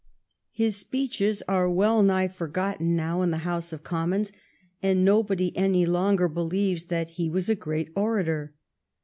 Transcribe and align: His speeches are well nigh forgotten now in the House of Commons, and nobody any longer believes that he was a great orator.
His 0.49 0.77
speeches 0.77 1.43
are 1.47 1.69
well 1.69 2.01
nigh 2.01 2.27
forgotten 2.27 2.95
now 2.95 3.21
in 3.21 3.29
the 3.29 3.45
House 3.45 3.71
of 3.71 3.83
Commons, 3.83 4.31
and 4.81 5.05
nobody 5.05 5.55
any 5.55 5.85
longer 5.85 6.27
believes 6.27 6.85
that 6.85 7.11
he 7.21 7.29
was 7.29 7.49
a 7.49 7.53
great 7.55 7.91
orator. 7.95 8.55